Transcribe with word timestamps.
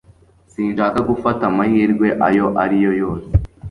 Sinshaka 0.51 0.99
gufata 1.09 1.43
amahirwe 1.51 2.07
ayo 2.27 2.47
ari 2.63 2.77
yo 2.85 2.91
yose 3.01 3.29